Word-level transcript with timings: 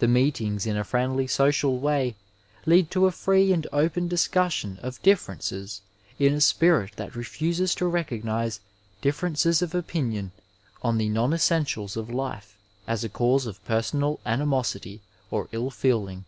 The 0.00 0.08
meetings 0.08 0.66
in 0.66 0.76
a 0.76 0.82
friendly 0.82 1.28
social 1.28 1.78
way 1.78 2.16
lead 2.66 2.90
to 2.90 3.06
a 3.06 3.12
free 3.12 3.52
and 3.52 3.64
open 3.72 4.08
discussion 4.08 4.76
of 4.82 5.00
differences 5.02 5.82
in 6.18 6.34
a 6.34 6.40
spirit 6.40 6.94
that 6.96 7.14
refuses 7.14 7.72
to 7.76 7.86
recognize 7.86 8.58
differences 9.02 9.62
of 9.62 9.72
opinion 9.72 10.32
on 10.82 10.98
the 10.98 11.08
non 11.08 11.32
essentials 11.32 11.96
of 11.96 12.10
life 12.10 12.58
as 12.88 13.04
a 13.04 13.08
cause 13.08 13.46
of 13.46 13.64
per 13.64 13.78
sonal 13.82 14.18
animosity 14.26 15.00
or 15.30 15.48
ill 15.52 15.70
feeling. 15.70 16.24